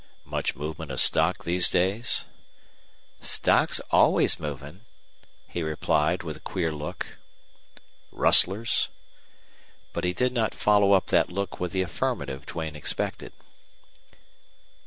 [0.25, 2.25] "Much movement of stock these days?"
[3.19, 4.81] "Stock's always movin',"
[5.47, 7.19] he replied, with a queer look.
[8.11, 8.89] "Rustlers?"
[9.93, 13.31] But he did not follow up that look with the affirmative Duane expected.